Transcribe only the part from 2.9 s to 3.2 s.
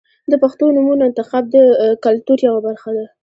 ده.